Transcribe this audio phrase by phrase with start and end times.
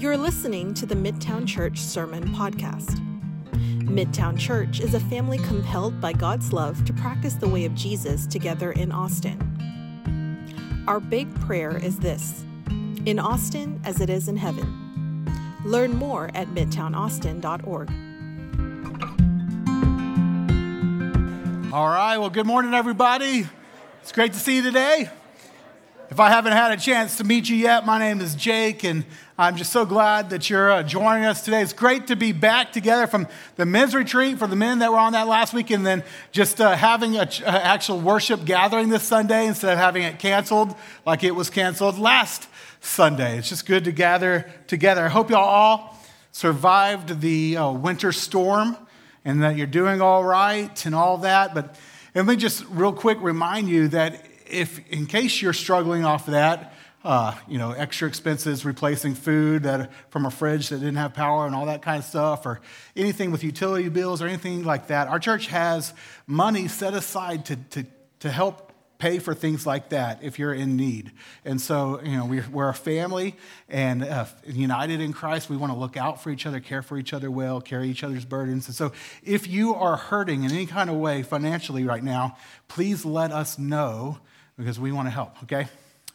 [0.00, 2.98] You're listening to the Midtown Church Sermon Podcast.
[3.84, 8.26] Midtown Church is a family compelled by God's love to practice the way of Jesus
[8.26, 9.36] together in Austin.
[10.88, 12.46] Our big prayer is this
[13.04, 15.30] in Austin as it is in heaven.
[15.66, 17.90] Learn more at midtownaustin.org.
[21.74, 23.46] All right, well, good morning, everybody.
[24.00, 25.10] It's great to see you today.
[26.10, 29.04] If I haven't had a chance to meet you yet, my name is Jake, and
[29.40, 31.62] I'm just so glad that you're uh, joining us today.
[31.62, 33.26] It's great to be back together from
[33.56, 36.60] the men's retreat for the men that were on that last week, and then just
[36.60, 40.76] uh, having an actual worship gathering this Sunday instead of having it canceled
[41.06, 42.48] like it was canceled last
[42.82, 43.38] Sunday.
[43.38, 45.06] It's just good to gather together.
[45.06, 45.98] I hope y'all all
[46.32, 48.76] survived the uh, winter storm
[49.24, 51.54] and that you're doing all right and all that.
[51.54, 51.76] But
[52.14, 56.32] let me just real quick remind you that if, in case you're struggling off of
[56.32, 61.14] that, uh, you know, extra expenses replacing food that, from a fridge that didn't have
[61.14, 62.60] power and all that kind of stuff, or
[62.94, 65.94] anything with utility bills or anything like that, our church has
[66.26, 67.86] money set aside to, to,
[68.20, 71.10] to help pay for things like that if you're in need.
[71.44, 73.34] And so, you know, we're, we're a family
[73.68, 75.48] and uh, united in Christ.
[75.48, 78.04] We want to look out for each other, care for each other well, carry each
[78.04, 78.66] other's burdens.
[78.66, 78.92] And so,
[79.24, 82.36] if you are hurting in any kind of way financially right now,
[82.68, 84.18] please let us know
[84.58, 85.66] because we want to help, okay?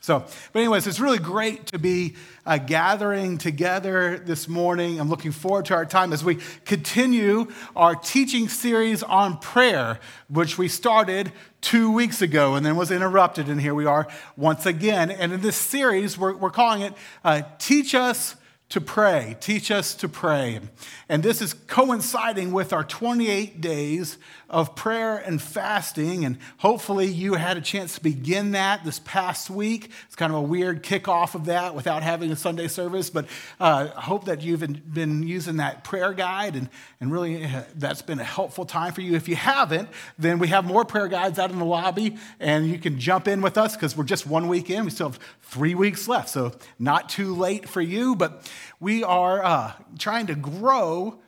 [0.06, 0.20] So,
[0.54, 2.14] but anyways, it's really great to be
[2.46, 5.00] uh, gathering together this morning.
[5.00, 10.60] I'm looking forward to our time as we continue our teaching series on prayer, which
[10.60, 13.50] we started two weeks ago and then was interrupted.
[13.50, 15.10] And here we are once again.
[15.10, 18.36] And in this series, we're, we're calling it uh, Teach Us
[18.70, 19.38] to pray.
[19.40, 20.60] Teach us to pray.
[21.08, 24.18] And this is coinciding with our 28 days
[24.50, 26.26] of prayer and fasting.
[26.26, 29.92] And hopefully, you had a chance to begin that this past week.
[30.08, 33.12] It's kind of a weird kickoff of that without having a Sunday service.
[33.12, 33.26] But
[33.60, 38.02] uh, I hope that you've been using that prayer guide and, and really uh, that's
[38.02, 39.16] been a helpful time for you.
[39.16, 42.80] If you haven't, then we have more prayer guides out in the lobby and you
[42.80, 44.86] can jump in with us because we're just one week in.
[44.86, 46.30] We still have three weeks left.
[46.30, 48.16] So, not too late for you.
[48.16, 48.50] But
[48.80, 51.20] we are uh, trying to grow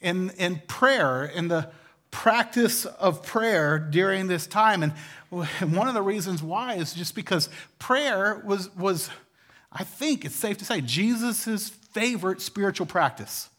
[0.00, 1.70] in, in prayer, in the
[2.10, 4.82] practice of prayer during this time.
[4.82, 4.92] And
[5.74, 7.48] one of the reasons why is just because
[7.78, 9.10] prayer was, was
[9.72, 13.50] I think it's safe to say, Jesus' favorite spiritual practice.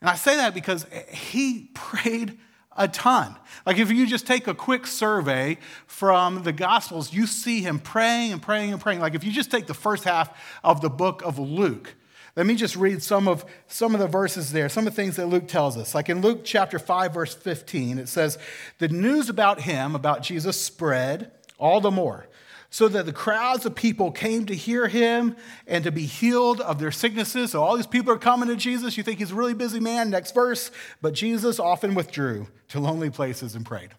[0.00, 2.38] And I say that because he prayed
[2.76, 3.36] a ton.
[3.66, 8.32] Like if you just take a quick survey from the Gospels, you see him praying
[8.32, 9.00] and praying and praying.
[9.00, 11.94] Like if you just take the first half of the book of Luke,
[12.36, 15.16] let me just read some of, some of the verses there, some of the things
[15.16, 15.94] that Luke tells us.
[15.94, 18.38] Like in Luke chapter 5, verse 15, it says,
[18.78, 22.28] The news about him, about Jesus, spread all the more,
[22.70, 25.34] so that the crowds of people came to hear him
[25.66, 27.50] and to be healed of their sicknesses.
[27.50, 28.96] So all these people are coming to Jesus.
[28.96, 30.08] You think he's a really busy man.
[30.08, 30.70] Next verse.
[31.02, 33.90] But Jesus often withdrew to lonely places and prayed.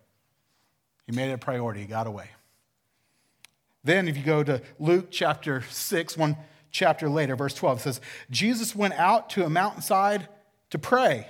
[1.05, 2.29] He made it a priority, he got away.
[3.83, 6.37] Then, if you go to Luke chapter 6, one
[6.71, 10.27] chapter later, verse 12 says, Jesus went out to a mountainside
[10.71, 11.27] to pray,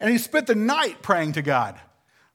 [0.00, 1.80] and he spent the night praying to God.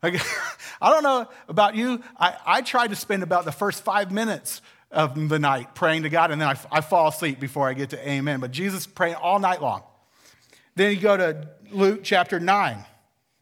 [0.01, 0.15] Like,
[0.81, 4.61] I don't know about you, I, I try to spend about the first five minutes
[4.91, 7.89] of the night praying to God, and then I, I fall asleep before I get
[7.91, 8.39] to amen.
[8.39, 9.83] But Jesus praying all night long.
[10.75, 12.85] Then you go to Luke chapter 9,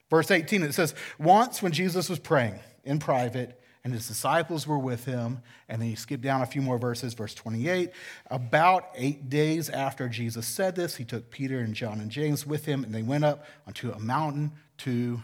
[0.10, 0.64] verse 18.
[0.64, 5.42] It says, Once when Jesus was praying in private, and his disciples were with him.
[5.68, 7.92] And then you skip down a few more verses, verse 28.
[8.30, 12.66] About eight days after Jesus said this, he took Peter and John and James with
[12.66, 15.22] him, and they went up onto a mountain to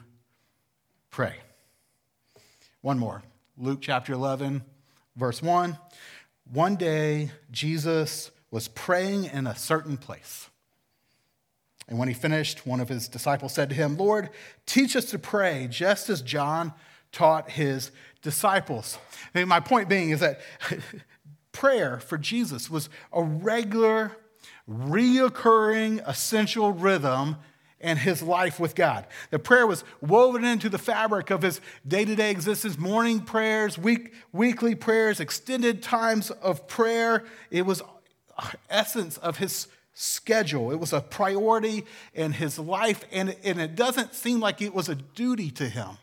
[1.09, 1.35] pray.
[2.81, 3.23] One more
[3.57, 4.63] Luke chapter 11,
[5.15, 5.77] verse 1.
[6.51, 10.49] One day, Jesus was praying in a certain place.
[11.89, 14.29] And when he finished, one of his disciples said to him, Lord,
[14.65, 16.73] teach us to pray, just as John
[17.17, 17.89] taught his
[18.21, 18.99] disciples.
[19.33, 20.39] And my point being is that
[21.51, 24.11] prayer for Jesus was a regular,
[24.69, 27.37] reoccurring, essential rhythm
[27.79, 29.07] in his life with God.
[29.31, 33.79] The prayer was woven into the fabric of his day to day existence morning prayers,
[33.79, 37.25] week, weekly prayers, extended times of prayer.
[37.49, 37.81] It was
[38.69, 40.71] essence of his schedule.
[40.71, 44.87] It was a priority in his life, and, and it doesn't seem like it was
[44.87, 45.97] a duty to him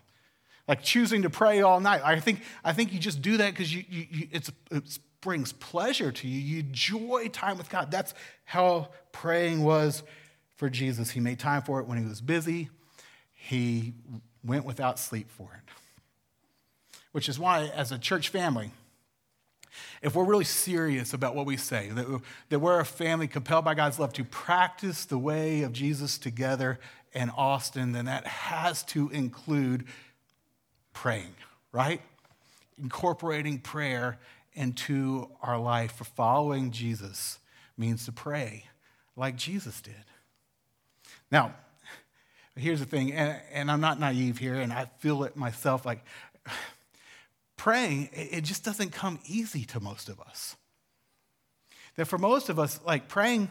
[0.67, 2.01] like choosing to pray all night.
[2.05, 6.13] I think, I think you just do that because you, you, you it brings pleasure
[6.13, 6.39] to you.
[6.39, 7.91] You enjoy time with God.
[7.91, 8.15] That's
[8.45, 10.03] how praying was
[10.57, 11.11] for Jesus.
[11.11, 12.71] He made time for it when he was busy,
[13.33, 13.95] he
[14.45, 15.71] went without sleep for it.
[17.13, 18.73] Which is why, as a church family,
[20.03, 22.21] if we're really serious about what we say, that,
[22.51, 26.79] that we're a family compelled by God's love to practice the way of Jesus together
[27.13, 29.87] in Austin, then that has to include
[30.95, 31.35] praying,
[31.73, 32.01] right?
[32.81, 34.19] Incorporating prayer
[34.55, 37.39] into our life for following Jesus
[37.77, 38.65] means to pray
[39.17, 39.95] like Jesus did.
[41.31, 41.55] Now,
[42.57, 46.05] here's the thing, and, and I'm not naive here, and I feel it myself like
[47.57, 50.57] praying, it just doesn't come easy to most of us.
[51.97, 53.51] That for most of us, like praying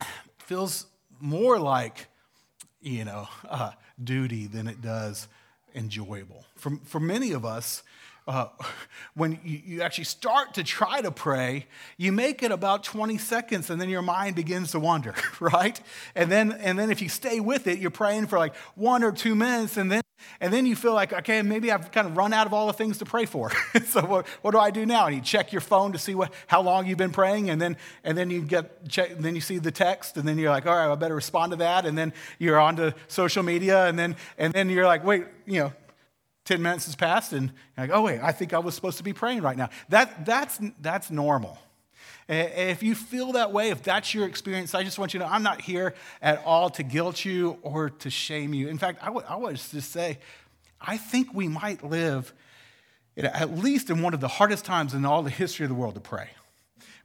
[0.38, 0.86] feels
[1.20, 2.06] more like,
[2.80, 3.72] you know, uh,
[4.02, 5.26] duty than it does
[5.76, 6.44] enjoyable.
[6.56, 7.82] For, for many of us,
[8.26, 8.48] uh,
[9.14, 13.70] when you, you, actually start to try to pray, you make it about 20 seconds
[13.70, 15.80] and then your mind begins to wander, right?
[16.14, 19.12] And then, and then if you stay with it, you're praying for like one or
[19.12, 20.02] two minutes and then,
[20.40, 22.72] and then you feel like, okay, maybe I've kind of run out of all the
[22.72, 23.50] things to pray for.
[23.86, 25.06] so what, what do I do now?
[25.06, 27.76] And you check your phone to see what, how long you've been praying and then,
[28.04, 30.74] and then you get, check, then you see the text and then you're like, all
[30.74, 31.86] right, I better respond to that.
[31.86, 35.60] And then you're on to social media and then, and then you're like, wait, you
[35.60, 35.72] know,
[36.44, 39.04] 10 minutes has passed and you're like, oh, wait, I think I was supposed to
[39.04, 39.68] be praying right now.
[39.88, 41.58] That, that's, that's normal.
[42.28, 45.20] Eh, eh, if you feel that way, if that's your experience, I just want you
[45.20, 48.68] to know I'm not here at all to guilt you or to shame you.
[48.68, 50.18] In fact, I would, I would just say,
[50.80, 52.32] I think we might live
[53.16, 55.94] at least in one of the hardest times in all the history of the world
[55.94, 56.28] to pray,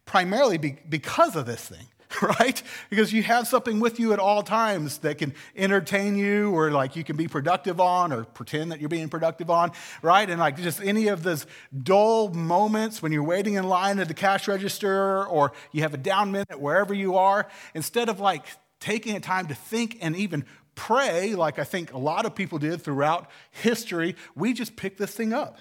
[0.06, 1.88] primarily because of this thing.
[2.22, 2.62] right?
[2.90, 6.96] Because you have something with you at all times that can entertain you or like
[6.96, 9.72] you can be productive on or pretend that you're being productive on,
[10.02, 10.30] right?
[10.30, 11.46] And like just any of those
[11.84, 15.98] dull moments when you're waiting in line at the cash register or you have a
[15.98, 18.46] down minute wherever you are, instead of like
[18.80, 22.58] taking a time to think and even pray, like I think a lot of people
[22.58, 25.60] did throughout history, we just pick this thing up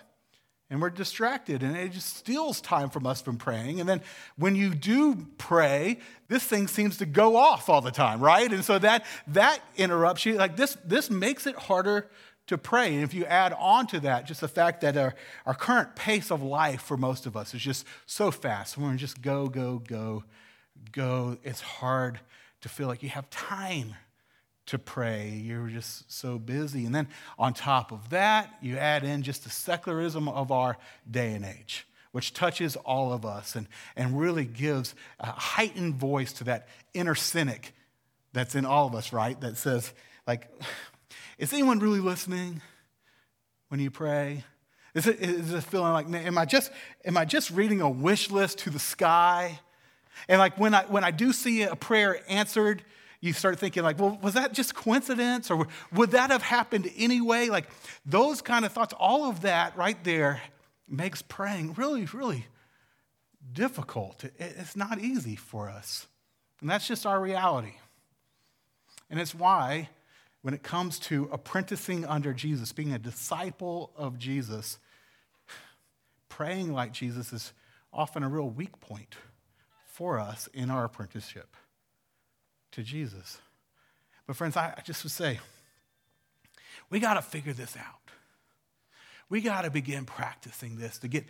[0.71, 3.81] and we're distracted and it just steals time from us from praying.
[3.81, 4.01] And then
[4.37, 8.51] when you do pray this thing seems to go off all the time right?
[8.51, 10.35] And so that that interrupts you.
[10.35, 12.09] Like this this makes it harder
[12.47, 12.95] to pray.
[12.95, 15.15] And if you add on to that just the fact that our,
[15.45, 18.79] our current pace of life for most of us is just so fast.
[18.79, 20.25] We're just go go go
[20.93, 22.21] go it's hard
[22.61, 23.97] to feel like you have time
[24.71, 25.31] to pray.
[25.31, 26.87] You're just so busy.
[26.87, 30.79] And then on top of that, you add in just the secularism of our
[31.11, 36.33] day and age, which touches all of us and, and really gives a heightened voice
[36.35, 37.73] to that inner cynic
[38.33, 39.41] that's in all of us, right?
[39.41, 39.93] That says,
[40.25, 40.49] like,
[41.39, 42.63] is anyone really listening
[43.71, 44.45] when you pray?
[44.95, 46.71] Is it, is it feeling like, am I, just,
[47.05, 49.59] am I just reading a wish list to the sky?
[50.29, 52.85] And like when I, when I do see a prayer answered,
[53.21, 57.49] you start thinking like well was that just coincidence or would that have happened anyway?
[57.49, 57.69] Like
[58.05, 60.41] those kind of thoughts all of that right there
[60.89, 62.47] makes praying really really
[63.53, 64.25] difficult.
[64.39, 66.07] It's not easy for us.
[66.61, 67.75] And that's just our reality.
[69.09, 69.89] And it's why
[70.43, 74.79] when it comes to apprenticing under jesus being a disciple of jesus
[76.29, 77.53] praying like jesus is
[77.93, 79.17] often a real weak point
[79.85, 81.57] for us in our apprenticeship
[82.73, 83.39] to Jesus.
[84.27, 85.41] But, friends, I, just would say,
[86.89, 87.85] we got to figure this out.
[89.29, 91.25] We got to begin practicing this to get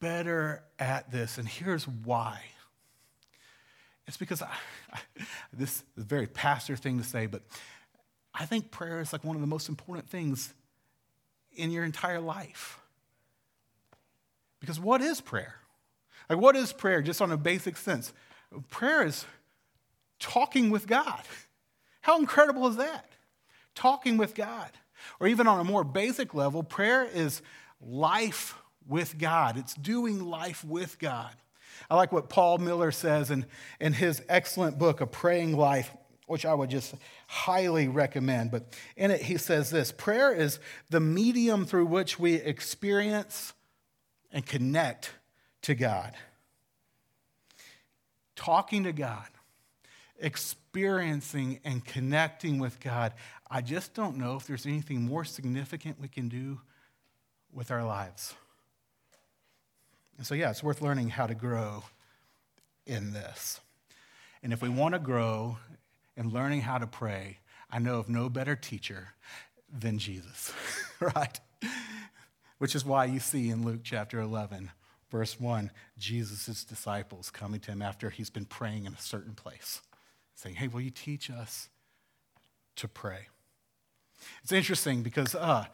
[0.00, 1.38] better at this.
[1.38, 2.42] And here's why.
[4.06, 4.50] It's because I,
[4.92, 4.98] I,
[5.52, 7.42] this is a very pastor thing to say, but
[8.34, 10.52] I think prayer is like one of the most important things
[11.52, 12.80] in your entire life.
[14.60, 15.56] Because what is prayer?
[16.28, 18.12] Like, what is prayer, just on a basic sense?
[18.70, 19.24] Prayer is
[20.20, 21.22] talking with God.
[22.02, 23.10] How incredible is that?
[23.74, 24.70] Talking with God.
[25.18, 27.42] Or even on a more basic level, prayer is
[27.80, 28.54] life
[28.86, 31.34] with God, it's doing life with God.
[31.88, 33.46] I like what Paul Miller says in,
[33.80, 35.90] in his excellent book, A Praying Life,
[36.26, 36.94] which I would just
[37.26, 38.50] highly recommend.
[38.50, 40.60] But in it, he says this prayer is
[40.90, 43.54] the medium through which we experience
[44.30, 45.12] and connect
[45.62, 46.14] to God.
[48.36, 49.26] Talking to God
[50.20, 53.12] experiencing and connecting with God,
[53.50, 56.60] I just don't know if there's anything more significant we can do
[57.52, 58.34] with our lives.
[60.16, 61.84] And so, yeah, it's worth learning how to grow
[62.86, 63.60] in this.
[64.42, 65.58] And if we want to grow
[66.16, 67.38] in learning how to pray,
[67.70, 69.08] I know of no better teacher
[69.72, 70.52] than Jesus,
[71.00, 71.40] right?
[72.58, 74.70] Which is why you see in Luke chapter 11,
[75.10, 79.80] verse 1, Jesus' disciples coming to him after he's been praying in a certain place
[80.34, 81.68] saying, Hey, will you teach us
[82.76, 83.28] to pray?
[84.42, 85.66] It's interesting because uh,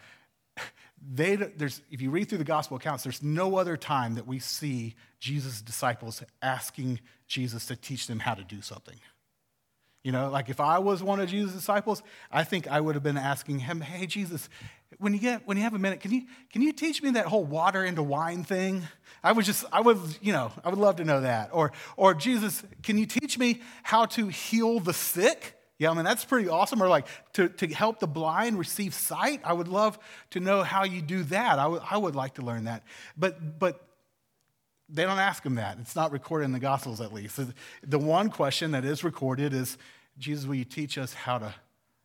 [1.14, 4.38] they, there's, if you read through the gospel accounts, there's no other time that we
[4.38, 8.96] see Jesus' disciples asking Jesus to teach them how to do something.
[10.06, 13.02] You know, like if I was one of Jesus' disciples, I think I would have
[13.02, 14.48] been asking him, hey, Jesus,
[14.98, 16.22] when you get when you have a minute, can you
[16.52, 18.84] can you teach me that whole water into wine thing?
[19.24, 21.50] I would just, I would, you know, I would love to know that.
[21.52, 25.54] Or, or Jesus, can you teach me how to heal the sick?
[25.78, 26.80] Yeah, I mean, that's pretty awesome.
[26.80, 29.40] Or like to, to help the blind receive sight.
[29.42, 29.98] I would love
[30.30, 31.58] to know how you do that.
[31.58, 32.84] I, w- I would like to learn that.
[33.16, 33.85] But, but
[34.88, 35.78] they don't ask him that.
[35.80, 37.40] It's not recorded in the Gospels, at least.
[37.82, 39.78] The one question that is recorded is
[40.18, 41.54] Jesus, will you teach us how to,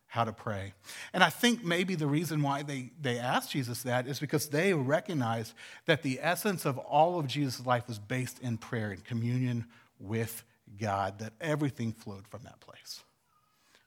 [0.06, 0.74] how to pray?
[1.12, 4.74] And I think maybe the reason why they, they asked Jesus that is because they
[4.74, 5.54] recognized
[5.86, 9.66] that the essence of all of Jesus' life was based in prayer and communion
[9.98, 10.44] with
[10.80, 13.02] God, that everything flowed from that place.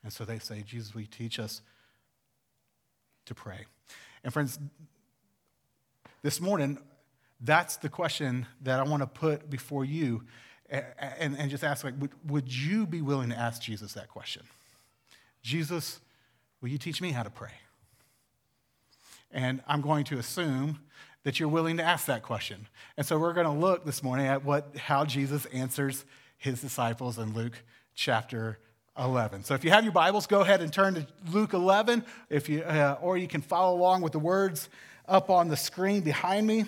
[0.03, 1.61] And so they say, Jesus, will you teach us
[3.25, 3.65] to pray?
[4.23, 4.57] And friends,
[6.21, 6.79] this morning,
[7.45, 10.23] that's the question that I want to put before you
[10.69, 14.43] and, and just ask, like, would, would you be willing to ask Jesus that question?
[15.43, 15.99] Jesus,
[16.59, 17.51] will you teach me how to pray?
[19.31, 20.79] And I'm going to assume
[21.23, 22.67] that you're willing to ask that question.
[22.97, 26.05] And so we're going to look this morning at what, how Jesus answers
[26.37, 27.61] his disciples in Luke
[27.93, 28.59] chapter
[28.97, 29.43] 11.
[29.43, 32.61] So if you have your Bibles, go ahead and turn to Luke 11, if you,
[32.61, 34.69] uh, or you can follow along with the words
[35.07, 36.65] up on the screen behind me.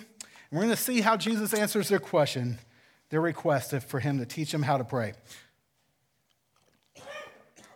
[0.50, 2.58] And we're going to see how Jesus answers their question,
[3.10, 5.12] their request for him to teach them how to pray.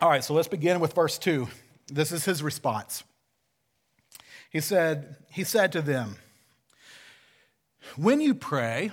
[0.01, 1.47] All right, so let's begin with verse 2.
[1.87, 3.03] This is his response.
[4.49, 6.15] He said, he said to them,
[7.95, 8.91] When you pray,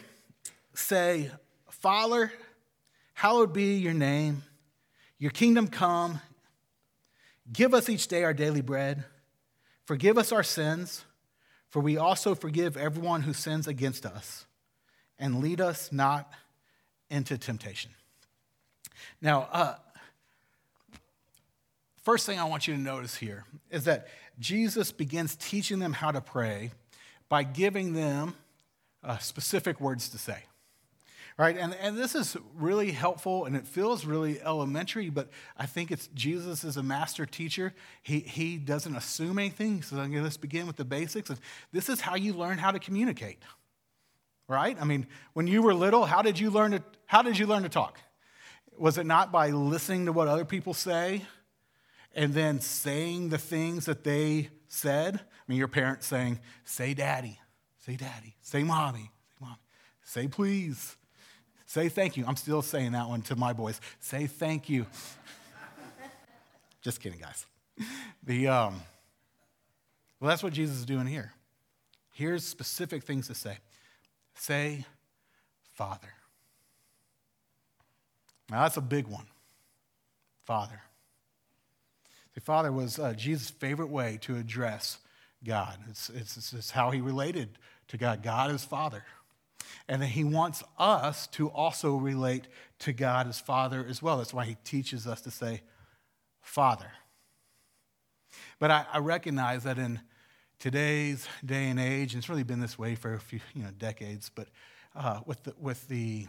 [0.74, 1.30] say,
[1.68, 2.32] Father,
[3.14, 4.42] hallowed be your name.
[5.18, 6.20] Your kingdom come.
[7.52, 9.04] Give us each day our daily bread.
[9.84, 11.04] Forgive us our sins,
[11.70, 14.46] for we also forgive everyone who sins against us.
[15.18, 16.32] And lead us not
[17.10, 17.90] into temptation.
[19.20, 19.74] Now, uh,
[22.02, 24.08] first thing I want you to notice here is that
[24.38, 26.70] Jesus begins teaching them how to pray
[27.28, 28.34] by giving them
[29.04, 30.42] uh, specific words to say
[31.40, 31.56] right?
[31.56, 36.08] And, and this is really helpful and it feels really elementary, but I think it's
[36.08, 37.72] Jesus is a master teacher.
[38.02, 39.76] He, he doesn't assume anything.
[39.76, 41.30] He says, let's begin with the basics.
[41.30, 41.38] And
[41.72, 43.38] this is how you learn how to communicate,
[44.48, 44.76] right?
[44.78, 47.62] I mean, when you were little, how did you learn to, how did you learn
[47.62, 47.98] to talk?
[48.76, 51.22] Was it not by listening to what other people say
[52.14, 55.14] and then saying the things that they said?
[55.16, 57.40] I mean, your parents saying, say daddy,
[57.78, 59.56] say daddy, say mommy, say mommy,
[60.02, 60.98] say please,
[61.70, 62.24] Say thank you.
[62.26, 63.80] I'm still saying that one to my boys.
[64.00, 64.86] Say thank you.
[66.82, 67.46] Just kidding, guys.
[68.24, 68.80] The, um,
[70.18, 71.32] well, that's what Jesus is doing here.
[72.10, 73.58] Here's specific things to say.
[74.34, 74.84] Say,
[75.74, 76.08] Father.
[78.50, 79.26] Now, that's a big one.
[80.46, 80.80] Father.
[82.34, 84.98] The Father was uh, Jesus' favorite way to address
[85.44, 85.78] God.
[85.88, 87.50] It's, it's, it's how he related
[87.86, 88.24] to God.
[88.24, 89.04] God is Father.
[89.88, 92.48] And that he wants us to also relate
[92.80, 94.18] to God as Father as well.
[94.18, 95.62] That's why he teaches us to say,
[96.40, 96.92] Father.
[98.58, 100.00] But I, I recognize that in
[100.58, 103.70] today's day and age, and it's really been this way for a few you know,
[103.78, 104.48] decades, but
[104.94, 106.26] uh, with the, with the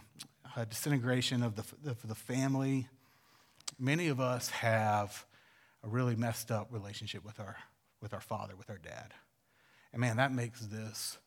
[0.56, 2.88] uh, disintegration of the, of the family,
[3.80, 5.26] many of us have
[5.84, 7.58] a really messed up relationship with our,
[8.02, 9.14] with our father, with our dad.
[9.92, 11.18] And man, that makes this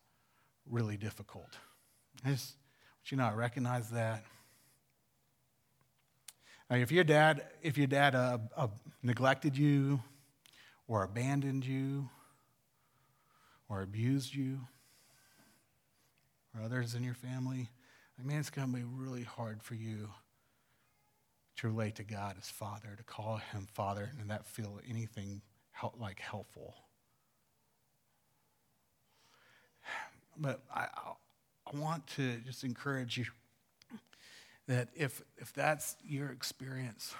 [0.68, 1.58] really difficult.
[2.24, 2.56] I just
[3.10, 4.24] you know, I recognize that.
[6.70, 8.68] Now, if your dad, if your dad uh, uh,
[9.02, 10.00] neglected you,
[10.88, 12.08] or abandoned you,
[13.68, 14.60] or abused you,
[16.54, 17.68] or others in your family,
[18.18, 20.08] I mean, it's going to be really hard for you
[21.56, 25.42] to relate to God as Father, to call Him Father, and that feel anything
[25.72, 26.74] help, like helpful.
[30.36, 30.88] But I,
[31.72, 33.24] I want to just encourage you
[34.68, 37.14] that if, if that's your experience,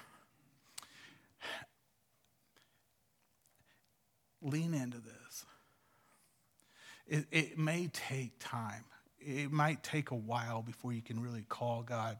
[4.41, 5.45] lean into this.
[7.07, 8.83] It, it may take time.
[9.19, 12.17] It might take a while before you can really call God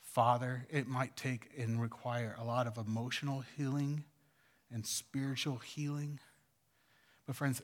[0.00, 0.66] Father.
[0.70, 4.04] It might take and require a lot of emotional healing
[4.72, 6.20] and spiritual healing.
[7.26, 7.62] But, friends,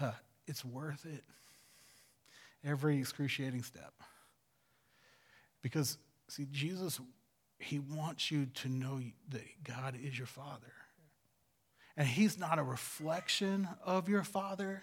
[0.00, 0.12] uh,
[0.46, 1.24] it's worth it
[2.64, 3.92] every excruciating step.
[5.62, 7.00] Because, see, Jesus,
[7.58, 10.72] he wants you to know that God is your Father.
[11.96, 14.82] And he's not a reflection of your Father,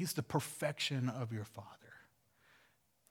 [0.00, 1.68] He's the perfection of your Father.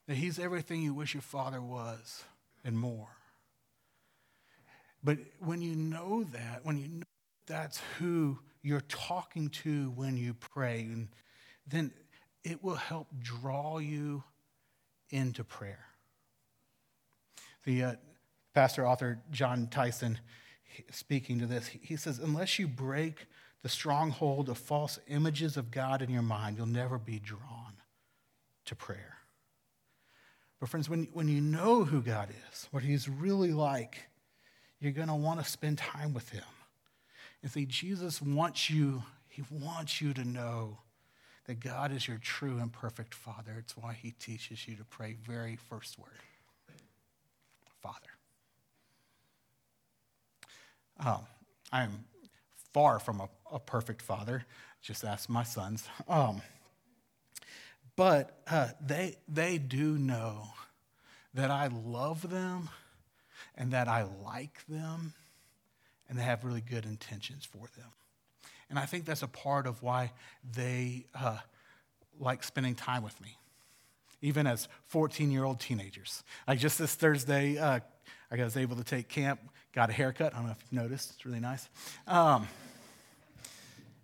[0.08, 2.24] That He's everything you wish your Father was
[2.66, 3.10] and more.
[5.04, 7.04] But when you know that, when you know
[7.46, 11.10] that's who you're talking to when you pray, and
[11.68, 11.92] then
[12.44, 14.24] it will help draw you
[15.10, 15.86] into prayer.
[17.66, 17.94] The uh,
[18.54, 20.20] pastor author Jon Tyson,
[20.92, 23.28] speaking to this, he says, Unless you break
[23.62, 27.74] the stronghold of false images of God in your mind, you'll never be drawn
[28.66, 29.18] to prayer.
[30.60, 33.98] But, friends, when, when you know who God is, what He's really like,
[34.80, 36.44] you're going to want to spend time with Him.
[37.42, 40.80] And see, Jesus wants you, He wants you to know
[41.50, 43.56] that God is your true and perfect Father.
[43.58, 46.12] It's why He teaches you to pray very first word
[47.82, 47.98] Father.
[51.00, 51.26] Um,
[51.72, 52.04] I'm
[52.72, 54.46] far from a, a, perfect father.
[54.84, 55.88] Just ask my sons.
[56.08, 56.44] Um,
[57.96, 60.50] but uh, they, they do know
[61.34, 62.70] that I love them
[63.56, 65.14] and that I like them
[66.08, 67.90] and they have really good intentions for them.
[68.70, 70.12] And I think that's a part of why
[70.56, 71.38] they uh,
[72.20, 73.38] like spending time with me,
[74.22, 76.24] even as 14 year old teenagers.
[76.48, 77.80] Like just this Thursday, uh,
[78.32, 79.40] I was able to take Camp,
[79.74, 80.34] got a haircut.
[80.34, 81.68] I don't know if you've noticed, it's really nice.
[82.08, 82.48] Um,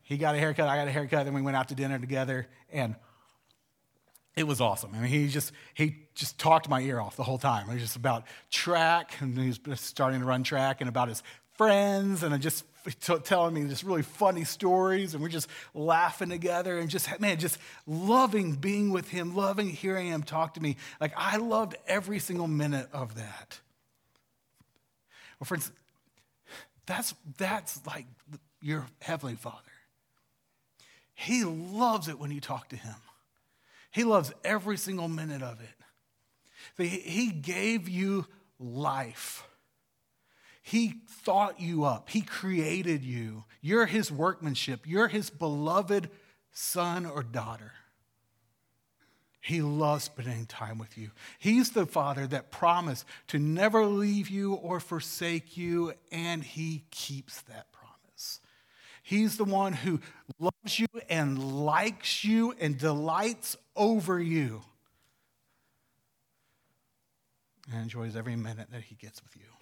[0.02, 2.48] he got a haircut, I got a haircut, then we went out to dinner together,
[2.72, 2.96] and
[4.36, 4.92] it was awesome.
[4.94, 7.70] I mean, he just he just talked my ear off the whole time.
[7.70, 11.24] It was just about track, and he was starting to run track, and about his
[11.58, 12.66] friends, and just
[13.24, 17.58] telling me just really funny stories, and we're just laughing together, and just man, just
[17.88, 20.78] loving being with him, loving hearing him talk to me.
[21.02, 23.60] Like I loved every single minute of that.
[25.40, 25.72] Well, friends,
[26.86, 28.06] that's that's like
[28.62, 29.62] your heavenly Father.
[31.14, 32.96] He loves it when you talk to him.
[33.92, 36.84] He loves every single minute of it.
[36.84, 38.26] He gave you
[38.60, 39.48] life.
[40.68, 42.10] He thought you up.
[42.10, 43.44] He created you.
[43.62, 44.88] You're his workmanship.
[44.88, 46.10] You're his beloved
[46.52, 47.74] son or daughter.
[49.42, 51.12] He loves spending time with you.
[51.38, 57.42] He's the Father that promised to never leave you or forsake you, and He keeps
[57.44, 58.40] that promise.
[59.04, 60.00] He's the one who
[60.40, 64.64] loves you and likes you and delights over you
[67.72, 69.55] and enjoys every minute that he gets with you.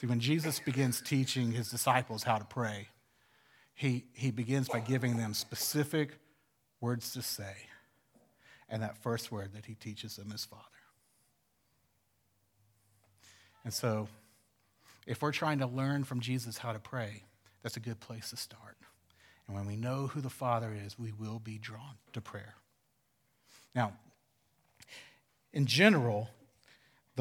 [0.00, 2.88] See, when Jesus begins teaching his disciples how to pray,
[3.74, 6.18] he, he begins by giving them specific
[6.80, 7.54] words to say.
[8.68, 10.62] And that first word that he teaches them is Father.
[13.64, 14.08] And so,
[15.06, 17.22] if we're trying to learn from Jesus how to pray,
[17.62, 18.76] that's a good place to start.
[19.46, 22.54] And when we know who the Father is, we will be drawn to prayer.
[23.74, 23.92] Now,
[25.52, 26.30] in general,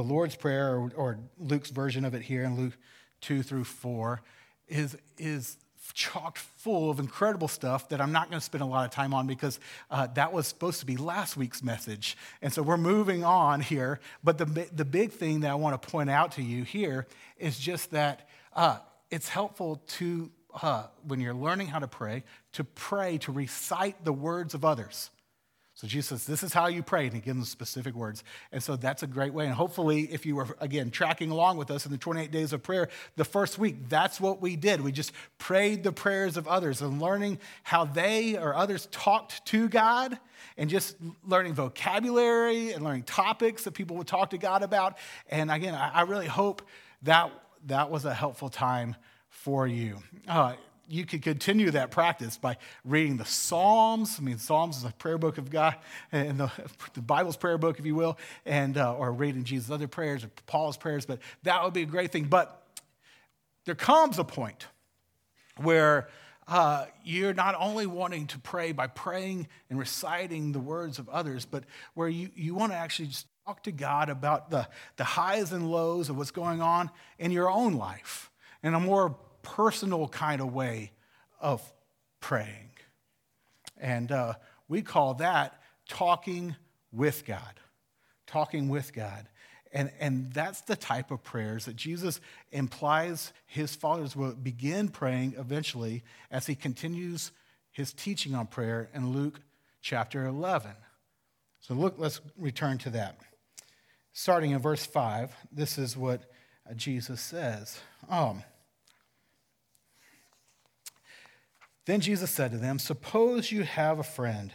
[0.01, 2.73] the Lord's Prayer, or, or, Luke's version of it here in Luke
[3.21, 4.19] 2 through 4,
[4.67, 5.57] is, is
[5.93, 9.13] chocked full of incredible stuff that I'm not going to spend a lot of time
[9.13, 9.59] on because
[9.91, 12.17] uh, that was supposed to be last week's message.
[12.41, 13.99] And so we're moving on here.
[14.23, 17.05] But the, the big thing that I want to point out to you here
[17.37, 18.79] is just that uh,
[19.11, 20.31] it's helpful to,
[20.63, 25.11] uh, when you're learning how to pray, to pray, to recite the words of others.
[25.81, 28.23] So Jesus says, This is how you pray, and he gives them specific words.
[28.51, 29.45] And so that's a great way.
[29.45, 32.61] And hopefully, if you were, again, tracking along with us in the 28 days of
[32.61, 34.81] prayer, the first week, that's what we did.
[34.81, 39.67] We just prayed the prayers of others and learning how they or others talked to
[39.67, 40.19] God
[40.55, 44.99] and just learning vocabulary and learning topics that people would talk to God about.
[45.31, 46.61] And again, I really hope
[47.01, 47.31] that
[47.65, 48.95] that was a helpful time
[49.29, 49.97] for you.
[50.27, 50.53] Uh,
[50.91, 54.17] you could continue that practice by reading the Psalms.
[54.19, 55.75] I mean, Psalms is a prayer book of God,
[56.11, 56.51] and the,
[56.93, 60.29] the Bible's prayer book, if you will, and uh, or reading Jesus' other prayers or
[60.47, 61.05] Paul's prayers.
[61.05, 62.25] But that would be a great thing.
[62.25, 62.61] But
[63.65, 64.67] there comes a point
[65.57, 66.09] where
[66.47, 71.45] uh, you're not only wanting to pray by praying and reciting the words of others,
[71.45, 75.53] but where you, you want to actually just talk to God about the, the highs
[75.53, 78.29] and lows of what's going on in your own life
[78.63, 80.91] in a more personal kind of way
[81.39, 81.61] of
[82.19, 82.69] praying.
[83.77, 84.33] And uh,
[84.67, 86.55] we call that talking
[86.91, 87.59] with God.
[88.27, 89.27] Talking with God.
[89.73, 92.19] And, and that's the type of prayers that Jesus
[92.51, 97.31] implies his followers will begin praying eventually as he continues
[97.71, 99.39] his teaching on prayer in Luke
[99.81, 100.71] chapter 11.
[101.61, 103.17] So look, let's return to that.
[104.13, 106.29] Starting in verse 5, this is what
[106.75, 107.79] Jesus says.
[108.09, 108.43] Um,
[111.91, 114.53] Then Jesus said to them, Suppose you have a friend,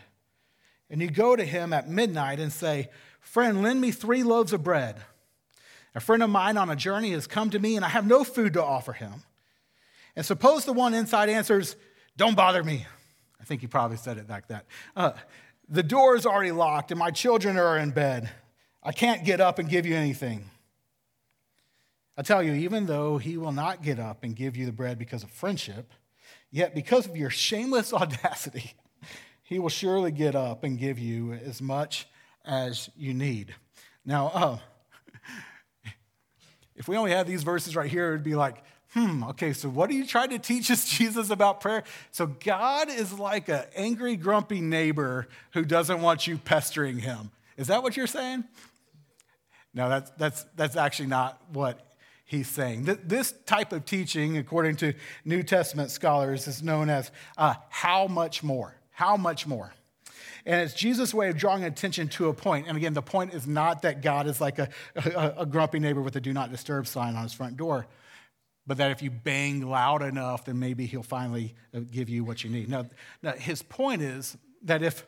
[0.88, 2.88] and you go to him at midnight and say,
[3.20, 4.96] Friend, lend me three loaves of bread.
[5.94, 8.24] A friend of mine on a journey has come to me, and I have no
[8.24, 9.12] food to offer him.
[10.16, 11.76] And suppose the one inside answers,
[12.16, 12.86] Don't bother me.
[13.38, 14.64] I think he probably said it like that.
[14.96, 15.12] Uh,
[15.68, 18.30] the door is already locked, and my children are in bed.
[18.82, 20.48] I can't get up and give you anything.
[22.16, 24.98] I tell you, even though he will not get up and give you the bread
[24.98, 25.92] because of friendship,
[26.50, 28.74] yet because of your shameless audacity,
[29.42, 32.06] he will surely get up and give you as much
[32.44, 33.54] as you need.
[34.04, 34.58] Now, uh,
[36.76, 39.68] if we only had these verses right here, it would be like, hmm, okay, so
[39.68, 41.84] what are you trying to teach us, Jesus, about prayer?
[42.12, 47.30] So God is like an angry, grumpy neighbor who doesn't want you pestering him.
[47.56, 48.44] Is that what you're saying?
[49.74, 51.85] No, that's, that's, that's actually not what
[52.26, 52.84] he's saying.
[52.84, 54.92] That this type of teaching, according to
[55.24, 58.76] New Testament scholars, is known as uh, how much more?
[58.90, 59.72] How much more?
[60.44, 62.68] And it's Jesus' way of drawing attention to a point.
[62.68, 66.02] And again, the point is not that God is like a, a, a grumpy neighbor
[66.02, 67.86] with a do not disturb sign on his front door,
[68.66, 72.44] but that if you bang loud enough, then maybe he'll finally uh, give you what
[72.44, 72.68] you need.
[72.68, 72.86] Now,
[73.22, 75.04] now his point is that if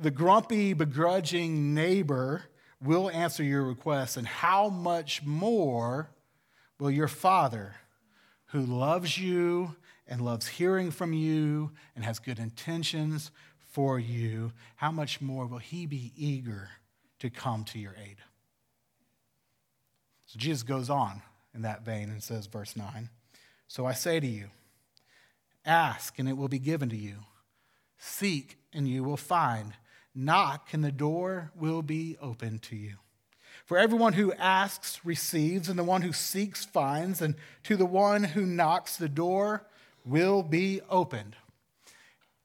[0.00, 2.42] the grumpy, begrudging neighbor
[2.82, 6.10] will answer your request, and how much more
[6.82, 7.76] will your Father,
[8.46, 9.76] who loves you
[10.08, 13.30] and loves hearing from you and has good intentions
[13.70, 16.70] for you, how much more will he be eager
[17.20, 18.16] to come to your aid?
[20.26, 21.22] So Jesus goes on
[21.54, 23.08] in that vein and says, verse 9
[23.68, 24.46] So I say to you,
[25.64, 27.18] ask and it will be given to you,
[27.96, 29.74] seek and you will find,
[30.16, 32.96] knock and the door will be open to you.
[33.72, 38.22] For everyone who asks receives, and the one who seeks finds, and to the one
[38.22, 39.64] who knocks, the door
[40.04, 41.36] will be opened.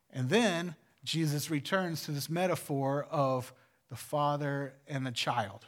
[0.09, 3.51] And then Jesus returns to this metaphor of
[3.89, 5.65] the father and the child.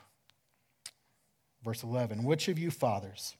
[1.61, 3.35] Verse 11 Which of you fathers,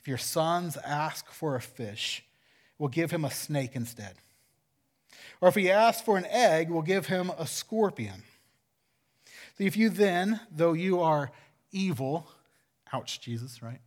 [0.00, 2.24] if your sons ask for a fish,
[2.76, 4.14] will give him a snake instead?
[5.40, 8.24] Or if he asks for an egg, will give him a scorpion?
[9.58, 11.30] If you then, though you are
[11.72, 12.28] evil,
[12.92, 13.80] ouch, Jesus, right?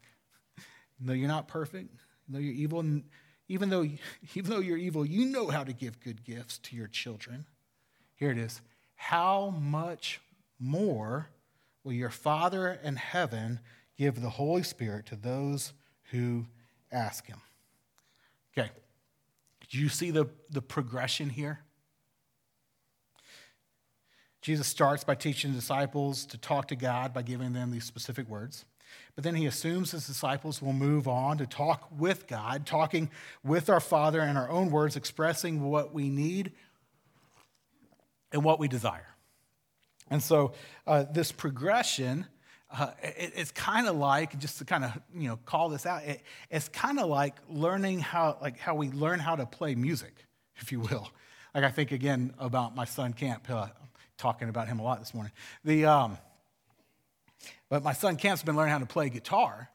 [1.00, 1.94] Though you're not perfect,
[2.28, 2.84] though you're evil,
[3.48, 3.84] even though,
[4.36, 7.46] even though you're evil, you know how to give good gifts to your children.
[8.16, 8.62] Here it is.
[8.96, 10.20] How much
[10.60, 11.30] more
[11.84, 13.60] will your Father in heaven
[13.98, 15.74] give the Holy Spirit to those
[16.12, 16.46] who
[16.92, 17.40] ask him?
[18.58, 18.70] Okay.
[19.70, 21.60] Do you see the, the progression here?
[24.42, 28.66] Jesus starts by teaching disciples to talk to God by giving them these specific words.
[29.16, 33.10] But then he assumes his disciples will move on to talk with God, talking
[33.44, 36.54] with our Father in our own words, expressing what we need
[38.32, 39.08] and what we desire.
[40.10, 40.54] And so
[40.88, 42.26] uh, this progression,
[42.72, 46.04] uh, it, it's kind of like, just to kind of you know call this out,
[46.04, 50.14] it, it's kind of like learning how, like how we learn how to play music,
[50.56, 51.10] if you will.
[51.54, 53.48] Like I think again about my son Camp.
[54.20, 55.32] Talking about him a lot this morning.
[55.64, 56.18] The, um,
[57.70, 59.70] but my son Camp's been learning how to play guitar,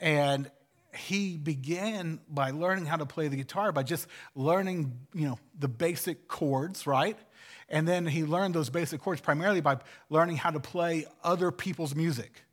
[0.00, 0.48] and
[0.94, 5.66] he began by learning how to play the guitar by just learning, you know, the
[5.66, 7.18] basic chords, right?
[7.68, 11.94] And then he learned those basic chords primarily by learning how to play other people's
[11.94, 12.44] music.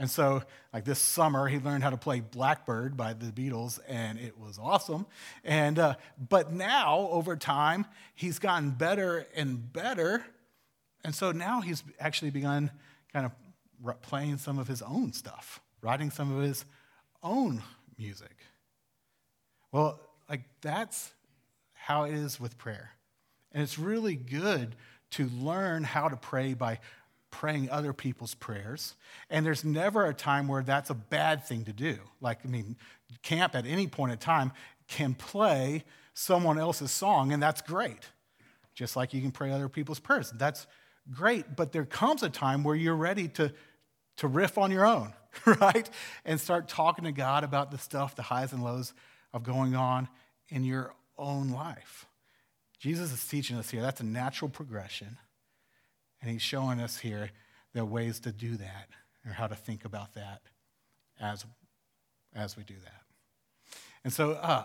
[0.00, 4.18] And so, like this summer, he learned how to play Blackbird by the Beatles, and
[4.18, 5.04] it was awesome.
[5.44, 5.96] And uh,
[6.30, 7.84] but now, over time,
[8.14, 10.24] he's gotten better and better,
[11.04, 12.70] and so now he's actually begun
[13.12, 16.64] kind of playing some of his own stuff, writing some of his
[17.22, 17.62] own
[17.98, 18.36] music.
[19.70, 21.12] Well, like that's
[21.74, 22.92] how it is with prayer,
[23.52, 24.76] and it's really good
[25.10, 26.78] to learn how to pray by
[27.30, 28.96] praying other people's prayers.
[29.28, 31.98] And there's never a time where that's a bad thing to do.
[32.20, 32.76] Like, I mean,
[33.22, 34.52] Camp at any point in time
[34.88, 38.10] can play someone else's song, and that's great.
[38.74, 40.30] Just like you can pray other people's prayers.
[40.32, 40.66] That's
[41.10, 41.56] great.
[41.56, 43.52] But there comes a time where you're ready to,
[44.18, 45.12] to riff on your own,
[45.60, 45.88] right?
[46.24, 48.92] And start talking to God about the stuff, the highs and lows
[49.32, 50.08] of going on
[50.48, 52.06] in your own life.
[52.78, 55.18] Jesus is teaching us here that's a natural progression.
[56.20, 57.30] And he's showing us here
[57.72, 58.88] the ways to do that
[59.26, 60.40] or how to think about that
[61.20, 61.44] as,
[62.34, 63.02] as we do that.
[64.04, 64.64] And so, uh,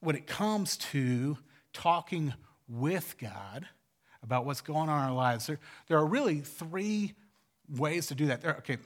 [0.00, 1.38] when it comes to
[1.72, 2.34] talking
[2.68, 3.66] with God
[4.22, 7.14] about what's going on in our lives, there, there are really three
[7.76, 8.42] ways to do that.
[8.42, 8.76] There, okay,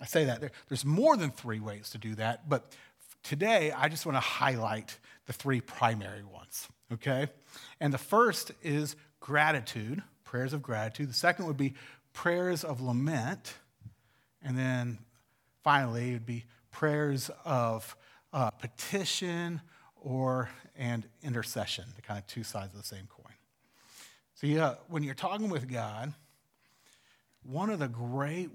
[0.00, 0.40] I say that.
[0.40, 2.74] There, there's more than three ways to do that, but
[3.22, 7.28] today, I just want to highlight the three primary ones, okay?
[7.80, 11.10] And the first is gratitude, prayers of gratitude.
[11.10, 11.74] The second would be
[12.12, 13.54] prayers of lament.
[14.40, 14.98] And then
[15.64, 17.96] finally, it would be prayers of
[18.32, 19.60] uh, petition
[19.96, 23.34] or and intercession, the kind of two sides of the same coin.
[24.36, 26.14] So, yeah, when you're talking with God,
[27.42, 28.50] one of the great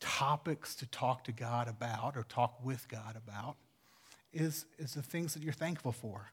[0.00, 3.56] topics to talk to God about or talk with God about
[4.30, 6.32] is, is the things that you're thankful for.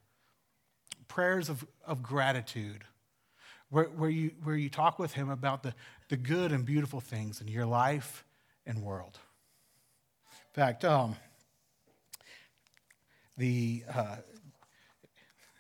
[1.08, 2.84] Prayers of, of gratitude,
[3.76, 5.74] where, where, you, where you talk with Him about the,
[6.08, 8.24] the good and beautiful things in your life
[8.66, 9.20] and world.
[10.32, 11.18] In fact, um,
[13.38, 14.16] the uh,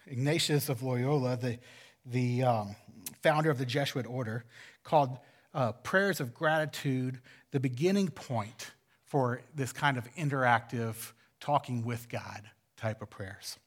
[0.07, 1.59] Ignatius of Loyola, the,
[2.05, 2.75] the um,
[3.21, 4.45] founder of the Jesuit order,
[4.85, 5.17] called
[5.53, 7.19] uh, prayers of gratitude
[7.51, 8.71] the beginning point
[9.03, 12.43] for this kind of interactive talking with God
[12.77, 13.59] type of prayers.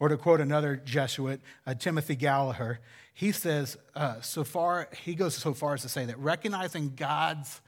[0.00, 2.80] Or to quote another Jesuit, uh, Timothy Gallagher,
[3.14, 7.60] he says, uh, so far, he goes so far as to say that recognizing God's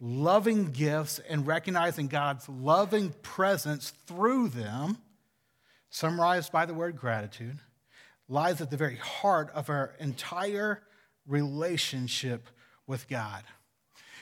[0.00, 4.98] loving gifts and recognizing God's loving presence through them,
[5.90, 7.58] summarized by the word gratitude,
[8.28, 10.82] lies at the very heart of our entire
[11.26, 12.48] relationship
[12.86, 13.42] with God.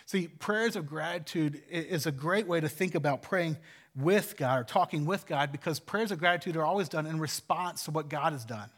[0.07, 3.57] See, prayers of gratitude is a great way to think about praying
[3.97, 7.85] with God or talking with God because prayers of gratitude are always done in response
[7.85, 8.69] to what God has done.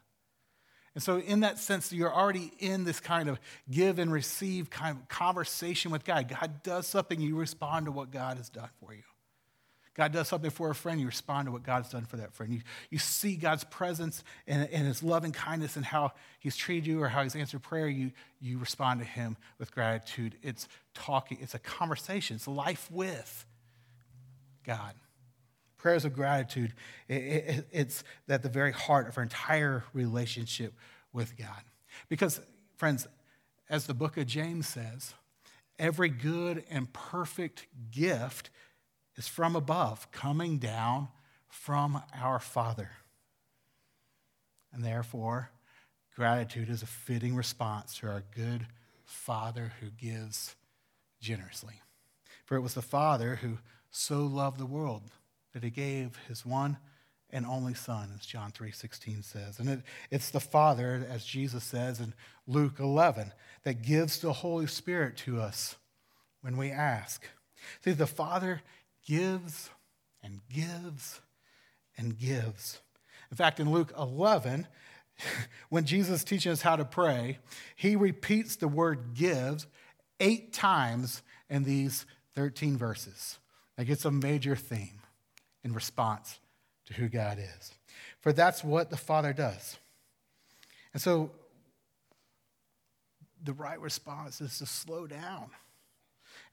[0.95, 3.39] And so, in that sense, you're already in this kind of
[3.71, 6.29] give and receive kind of conversation with God.
[6.29, 9.03] God does something, you respond to what God has done for you.
[9.95, 12.53] God does something for a friend, you respond to what God's done for that friend.
[12.53, 17.03] You, you see God's presence and, and his loving kindness and how he's treated you
[17.03, 20.37] or how he's answered prayer, you, you respond to him with gratitude.
[20.41, 23.45] It's talking, it's a conversation, it's life with
[24.65, 24.95] God.
[25.79, 26.75] Prayers of gratitude,
[27.07, 30.75] it, it, it's at the very heart of our entire relationship
[31.13, 31.63] with God.
[32.09, 32.41] Because,
[32.77, 33.07] friends,
[33.71, 35.15] as the book of James says,
[35.79, 38.51] every good and perfect gift
[39.17, 41.09] is from above, coming down
[41.49, 42.91] from our Father.
[44.73, 45.51] And therefore,
[46.15, 48.67] gratitude is a fitting response to our good
[49.05, 50.57] Father who gives
[51.21, 51.81] generously.
[52.45, 53.59] For it was the Father who
[53.91, 55.03] so loved the world
[55.53, 56.79] that he gave his one
[57.31, 59.59] and only son as john 3.16 says.
[59.59, 59.81] And it,
[60.11, 62.15] it's the father as jesus says in
[62.47, 63.33] luke 11
[63.65, 65.77] that gives the holy spirit to us
[66.41, 67.25] when we ask.
[67.85, 68.63] See the father
[69.07, 69.71] gives
[70.23, 71.21] and gives
[71.97, 72.81] and gives.
[73.31, 74.67] In fact in luke 11
[75.69, 77.39] when jesus teaches us how to pray
[77.77, 79.67] he repeats the word gives
[80.21, 83.39] eight times in these 13 verses.
[83.77, 84.98] Like it's a major theme
[85.69, 86.41] in response
[86.87, 87.73] to who God is.
[88.21, 89.77] For that's what the Father does.
[90.93, 91.31] And so
[93.45, 95.51] the right response is to slow down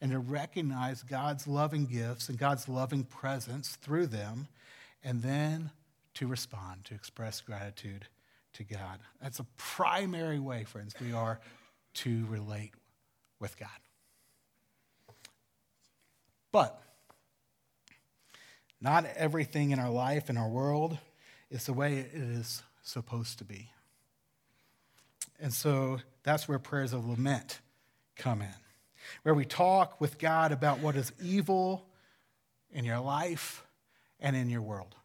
[0.02, 4.48] and to recognize God's loving gifts and God's loving presence through them,
[5.04, 5.72] and then
[6.16, 8.06] to respond, to express gratitude
[8.54, 9.00] to God.
[9.22, 11.40] That's a primary way, friends, we are
[11.96, 12.72] to relate
[13.40, 13.70] with God.
[16.52, 16.82] But
[18.82, 20.98] not everything in our life and our world
[21.50, 23.70] is the way it is supposed to be.
[25.40, 27.60] And so that's where prayers of lament
[28.16, 28.54] come in,
[29.24, 31.86] where we talk with God about what is evil
[32.72, 33.66] in your life
[34.20, 34.96] and in your world.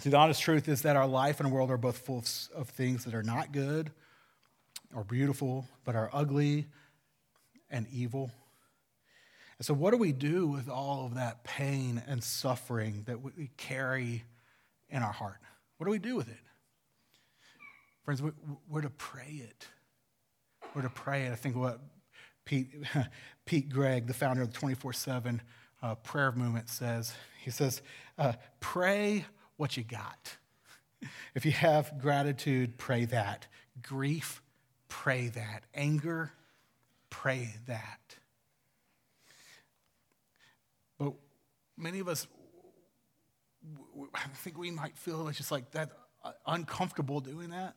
[0.00, 2.24] See, the honest truth is that our life and world are both full
[2.54, 3.90] of things that are not good
[4.94, 6.66] or beautiful, but are ugly
[7.70, 8.30] and evil.
[9.60, 13.50] And so, what do we do with all of that pain and suffering that we
[13.58, 14.24] carry
[14.88, 15.36] in our heart?
[15.76, 16.40] What do we do with it?
[18.02, 18.22] Friends,
[18.70, 19.68] we're to pray it.
[20.74, 21.32] We're to pray it.
[21.32, 21.78] I think what
[22.46, 22.70] Pete,
[23.44, 25.42] Pete Greig, the founder of the 24 7
[25.82, 27.12] uh, prayer movement, says
[27.44, 27.82] he says,
[28.16, 29.26] uh, pray
[29.58, 30.38] what you got.
[31.34, 33.46] If you have gratitude, pray that.
[33.82, 34.42] Grief,
[34.88, 35.64] pray that.
[35.74, 36.32] Anger,
[37.10, 38.16] pray that.
[41.00, 41.14] But
[41.80, 42.26] many of us,
[44.14, 45.90] I think we might feel it's just like that
[46.24, 47.74] uh, uncomfortable doing that.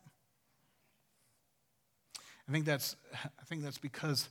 [2.47, 4.29] I think that's, I think that's because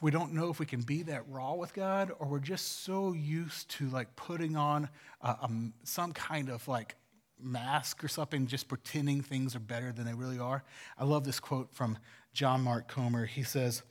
[0.00, 3.12] we don't know if we can be that raw with God, or we're just so
[3.12, 4.88] used to like putting on
[5.20, 5.50] a, a,
[5.82, 6.94] some kind of like
[7.40, 10.64] mask or something, just pretending things are better than they really are.
[10.96, 11.98] I love this quote from
[12.32, 13.26] John Mark Comer.
[13.26, 13.82] He says,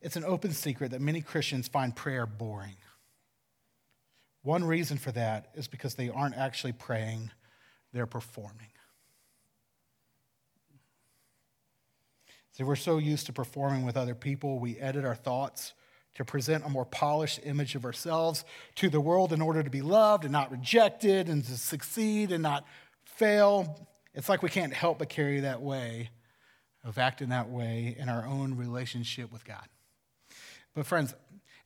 [0.00, 2.76] It's an open secret that many Christians find prayer boring.
[4.44, 7.30] One reason for that is because they aren't actually praying,
[7.92, 8.68] they're performing.
[12.52, 15.72] See, we're so used to performing with other people, we edit our thoughts
[16.16, 18.44] to present a more polished image of ourselves
[18.76, 22.42] to the world in order to be loved and not rejected and to succeed and
[22.42, 22.66] not
[23.04, 23.88] fail.
[24.14, 26.10] It's like we can't help but carry that way
[26.84, 29.66] of acting that way in our own relationship with God.
[30.74, 31.14] But, friends,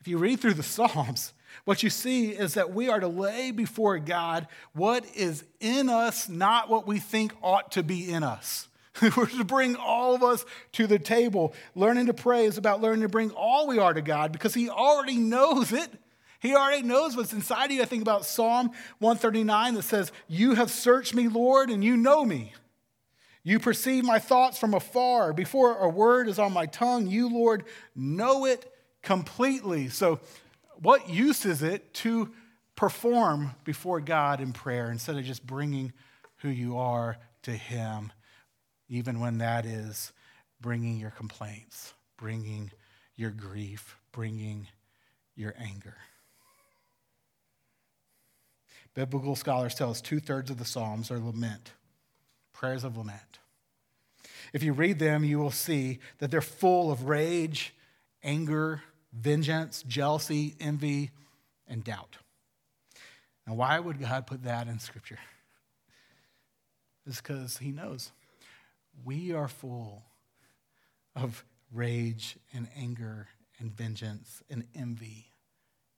[0.00, 3.50] if you read through the Psalms, what you see is that we are to lay
[3.50, 8.68] before God what is in us, not what we think ought to be in us.
[9.16, 11.54] We're to bring all of us to the table.
[11.74, 14.68] Learning to pray is about learning to bring all we are to God because He
[14.68, 15.90] already knows it.
[16.40, 17.82] He already knows what's inside of you.
[17.82, 18.68] I think about Psalm
[19.00, 22.52] 139 that says, You have searched me, Lord, and you know me.
[23.42, 25.32] You perceive my thoughts from afar.
[25.32, 27.64] Before a word is on my tongue, you, Lord,
[27.96, 29.88] know it completely.
[29.88, 30.20] So,
[30.82, 32.30] what use is it to
[32.76, 35.92] perform before God in prayer instead of just bringing
[36.38, 38.12] who you are to Him?
[38.88, 40.12] even when that is
[40.60, 42.70] bringing your complaints, bringing
[43.16, 44.66] your grief, bringing
[45.36, 45.96] your anger.
[48.94, 51.72] Biblical scholars tell us two thirds of the Psalms are lament,
[52.52, 53.38] prayers of lament.
[54.52, 57.74] If you read them, you will see that they're full of rage,
[58.24, 58.82] anger,
[59.18, 61.10] vengeance, jealousy, envy,
[61.66, 62.16] and doubt.
[63.46, 65.18] Now, why would God put that in Scripture?
[67.06, 68.12] It's because He knows
[69.04, 70.02] we are full
[71.14, 73.28] of rage and anger
[73.58, 75.26] and vengeance and envy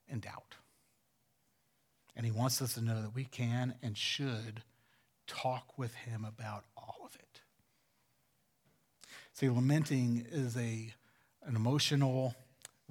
[0.09, 0.56] and doubt.
[2.16, 4.62] And he wants us to know that we can and should
[5.26, 7.40] talk with him about all of it.
[9.33, 10.92] See, lamenting is a,
[11.44, 12.35] an emotional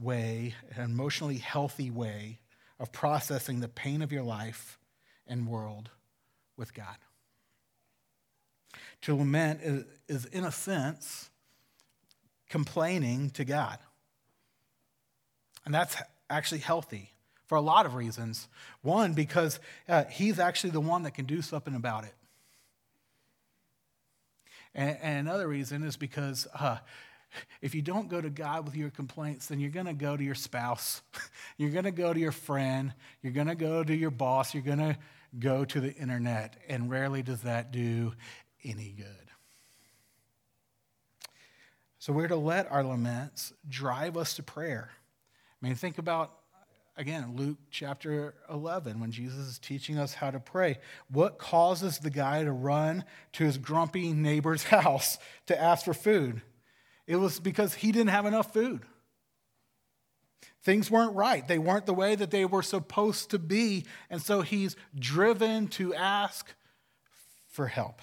[0.02, 2.40] way, an emotionally healthy way
[2.80, 4.80] of processing the pain of your life
[5.28, 5.90] and world
[6.58, 6.96] with God.
[9.04, 11.30] To lament is, is in a sense,
[12.50, 13.78] complaining to God.
[15.66, 15.96] And that's
[16.30, 17.12] actually healthy
[17.46, 18.48] for a lot of reasons.
[18.82, 22.14] One, because uh, He's actually the one that can do something about it.
[24.76, 26.78] And, and another reason is because uh,
[27.62, 30.24] if you don't go to God with your complaints, then you're going to go to
[30.24, 31.02] your spouse,
[31.58, 34.64] you're going to go to your friend, you're going to go to your boss, you're
[34.64, 34.98] going to
[35.38, 36.58] go to the internet.
[36.68, 38.14] And rarely does that do
[38.64, 39.06] any good.
[42.00, 44.90] So we're to let our laments drive us to prayer.
[45.62, 46.32] I mean, think about,
[46.96, 50.80] again, Luke chapter 11, when Jesus is teaching us how to pray.
[51.12, 56.42] What causes the guy to run to his grumpy neighbor's house to ask for food?
[57.10, 58.82] It was because he didn't have enough food.
[60.62, 61.46] Things weren't right.
[61.46, 63.86] They weren't the way that they were supposed to be.
[64.12, 66.54] And so he's driven to ask
[67.48, 68.00] for help.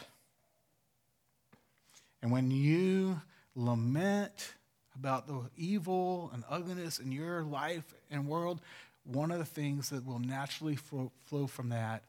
[2.20, 3.20] And when you
[3.54, 4.54] lament
[4.96, 8.60] about the evil and ugliness in your life and world,
[9.04, 12.02] one of the things that will naturally flow from that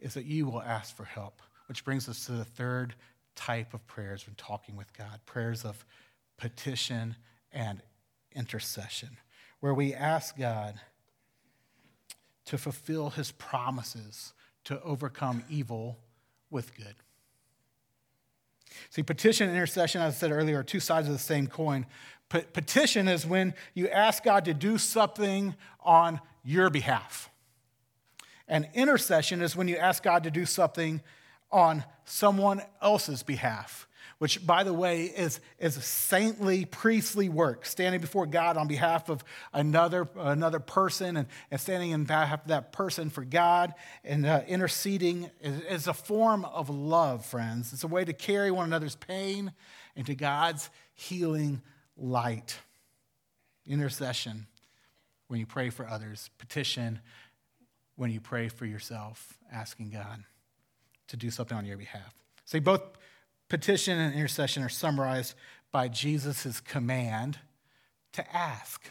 [0.00, 2.94] is that you will ask for help, which brings us to the third
[3.36, 5.84] type of prayers when talking with God prayers of
[6.38, 7.16] petition
[7.52, 7.82] and
[8.34, 9.10] intercession,
[9.60, 10.80] where we ask God
[12.46, 14.32] to fulfill his promises
[14.64, 15.98] to overcome evil
[16.50, 16.94] with good.
[18.90, 21.86] See, petition and intercession, as I said earlier, are two sides of the same coin.
[22.28, 27.30] petition is when you ask God to do something on your behalf.
[28.46, 31.02] And intercession is when you ask God to do something
[31.50, 33.87] on someone else's behalf
[34.18, 39.08] which, by the way, is, is a saintly, priestly work, standing before God on behalf
[39.08, 44.26] of another, another person and, and standing in behalf of that person for God and
[44.26, 47.72] uh, interceding is, is a form of love, friends.
[47.72, 49.52] It's a way to carry one another's pain
[49.94, 51.62] into God's healing
[51.96, 52.58] light.
[53.66, 54.46] Intercession
[55.28, 57.00] when you pray for others, petition
[57.94, 60.24] when you pray for yourself, asking God
[61.08, 62.14] to do something on your behalf.
[62.46, 62.82] See, both
[63.48, 65.34] Petition and intercession are summarized
[65.72, 67.38] by Jesus' command
[68.12, 68.82] to ask.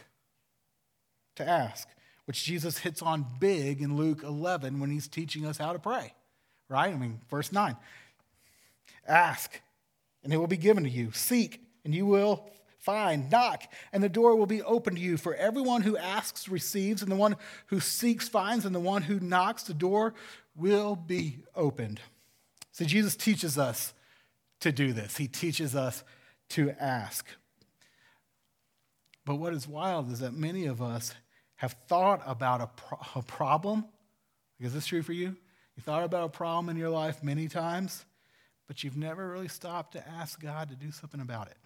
[1.36, 1.88] To ask,
[2.24, 6.12] which Jesus hits on big in Luke 11 when he's teaching us how to pray,
[6.68, 6.92] right?
[6.92, 7.76] I mean, verse 9
[9.06, 9.60] Ask,
[10.24, 11.12] and it will be given to you.
[11.12, 13.30] Seek, and you will find.
[13.30, 15.16] Knock, and the door will be open to you.
[15.16, 17.36] For everyone who asks receives, and the one
[17.66, 20.14] who seeks finds, and the one who knocks, the door
[20.56, 22.00] will be opened.
[22.72, 23.94] So Jesus teaches us
[24.60, 25.16] to do this.
[25.16, 26.02] He teaches us
[26.50, 27.26] to ask.
[29.24, 31.14] But what is wild is that many of us
[31.56, 33.84] have thought about a, pro- a problem
[34.60, 35.36] Is this true for you?
[35.76, 38.04] You thought about a problem in your life many times,
[38.66, 41.56] but you've never really stopped to ask God to do something about it.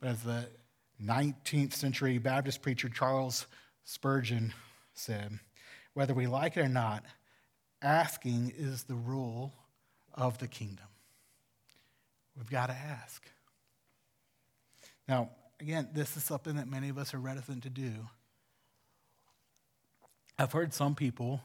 [0.00, 0.48] But as the
[1.00, 3.46] 19th century Baptist preacher Charles
[3.84, 4.52] Spurgeon
[4.94, 5.38] said,
[5.94, 7.04] whether we like it or not,
[7.82, 9.52] asking is the rule
[10.14, 10.86] of the kingdom.
[12.36, 13.22] We've got to ask.
[15.08, 15.30] Now,
[15.60, 17.92] again, this is something that many of us are reticent to do.
[20.38, 21.42] I've heard some people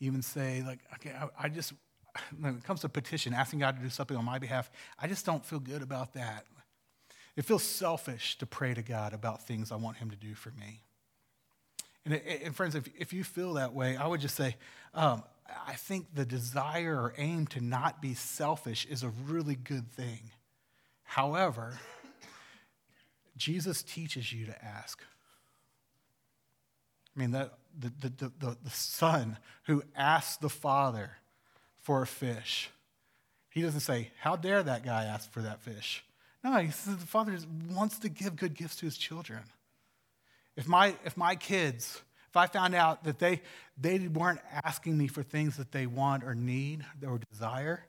[0.00, 1.72] even say, like, okay, I, I just,
[2.40, 5.26] when it comes to petition, asking God to do something on my behalf, I just
[5.26, 6.46] don't feel good about that.
[7.36, 10.50] It feels selfish to pray to God about things I want Him to do for
[10.50, 10.82] me.
[12.04, 14.56] And, and friends, if, if you feel that way, I would just say,
[14.94, 15.22] um,
[15.66, 20.30] I think the desire or aim to not be selfish is a really good thing.
[21.04, 21.78] However,
[23.36, 25.02] Jesus teaches you to ask.
[27.16, 31.12] I mean, the, the, the, the, the son who asked the father
[31.78, 32.70] for a fish,
[33.48, 36.04] he doesn't say, How dare that guy ask for that fish?
[36.44, 37.36] No, he says the father
[37.70, 39.40] wants to give good gifts to his children.
[40.56, 42.02] If my, if my kids,
[42.38, 43.42] I found out that they,
[43.76, 47.84] they weren't asking me for things that they want or need or desire,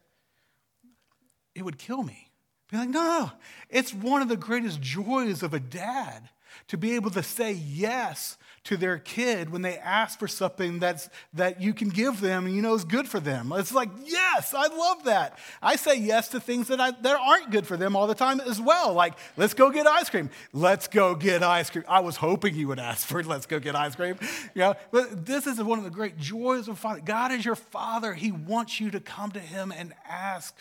[1.56, 2.30] it would kill me.
[2.72, 3.32] Be like, no, no,
[3.70, 6.30] it's one of the greatest joys of a dad
[6.68, 11.10] to be able to say yes to their kid when they ask for something that's,
[11.34, 13.52] that you can give them and you know is good for them.
[13.56, 15.40] It's like, yes, I love that.
[15.62, 18.40] I say yes to things that, I, that aren't good for them all the time
[18.40, 18.94] as well.
[18.94, 20.30] Like, let's go get ice cream.
[20.54, 21.86] Let's go get ice cream.
[21.88, 24.18] I was hoping you would ask for let's go get ice cream.
[24.56, 27.02] Know, but this is one of the great joys of Father.
[27.02, 28.14] God is your Father.
[28.14, 30.56] He wants you to come to Him and ask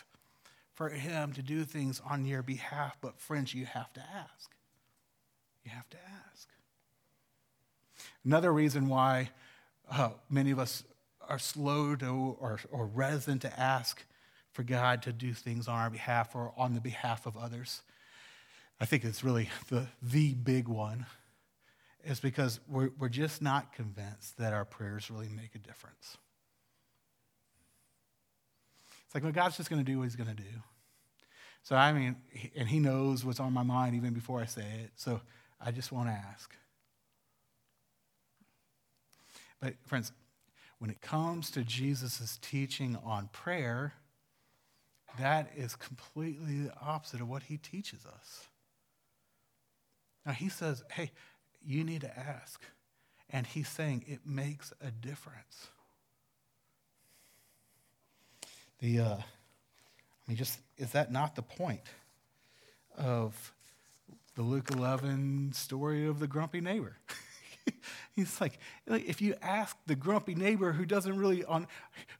[0.74, 2.96] for Him to do things on your behalf.
[3.00, 4.50] But, friends, you have to ask.
[5.68, 5.98] You have to
[6.30, 6.48] ask.
[8.24, 9.28] Another reason why
[9.90, 10.82] uh, many of us
[11.28, 12.06] are slow to
[12.40, 14.02] or, or reticent to ask
[14.52, 17.82] for God to do things on our behalf or on the behalf of others,
[18.80, 21.04] I think it's really the, the big one,
[22.02, 26.16] is because we're, we're just not convinced that our prayers really make a difference.
[29.04, 30.62] It's like, well, God's just going to do what he's going to do.
[31.62, 32.16] So, I mean,
[32.56, 34.92] and he knows what's on my mind even before I say it.
[34.96, 35.20] So,
[35.60, 36.54] I just want to ask.
[39.60, 40.12] But, friends,
[40.78, 43.94] when it comes to Jesus' teaching on prayer,
[45.18, 48.46] that is completely the opposite of what he teaches us.
[50.24, 51.10] Now, he says, hey,
[51.64, 52.62] you need to ask.
[53.30, 55.68] And he's saying it makes a difference.
[58.78, 59.24] The, uh, I
[60.28, 61.82] mean, just, is that not the point
[62.96, 63.52] of
[64.38, 66.96] the Luke 11 story of the grumpy neighbor.
[68.14, 71.66] He's like, if you ask the grumpy neighbor who doesn't really, on,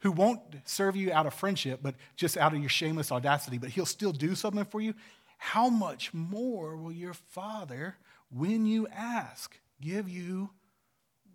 [0.00, 3.70] who won't serve you out of friendship, but just out of your shameless audacity, but
[3.70, 4.94] he'll still do something for you,
[5.36, 7.94] how much more will your Father,
[8.30, 10.50] when you ask, give you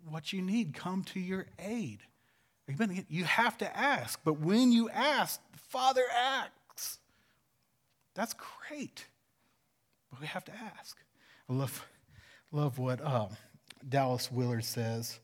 [0.06, 2.00] what you need, come to your aid?
[3.08, 6.98] You have to ask, but when you ask, the Father acts.
[8.14, 8.34] That's
[8.68, 9.06] great.
[10.14, 10.96] But we have to ask.
[11.50, 11.84] I love,
[12.52, 13.30] love what um,
[13.88, 15.18] Dallas Willard says,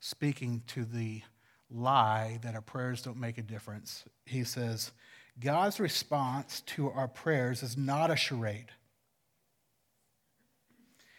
[0.00, 1.22] speaking to the
[1.70, 4.04] lie that our prayers don't make a difference.
[4.26, 4.92] He says,
[5.40, 8.70] God's response to our prayers is not a charade.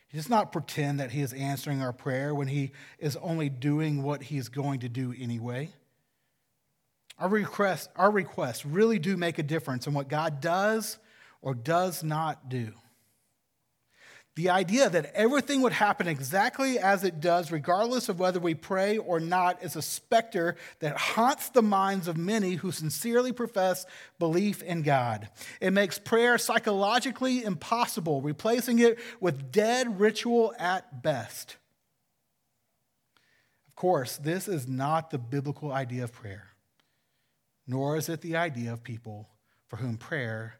[0.10, 4.04] He does not pretend that he is answering our prayer when he is only doing
[4.04, 5.70] what he's going to do anyway.
[7.18, 11.00] Our requests, our requests really do make a difference in what God does
[11.42, 12.74] or does not do.
[14.38, 19.00] The idea that everything would happen exactly as it does, regardless of whether we pray
[19.00, 23.88] or not, is a specter that haunts the minds of many who sincerely profess
[24.20, 25.28] belief in God.
[25.60, 31.58] It makes prayer psychologically impossible, replacing it with dead ritual at best.
[33.68, 36.50] Of course, this is not the biblical idea of prayer,
[37.66, 39.30] nor is it the idea of people
[39.66, 40.60] for whom prayer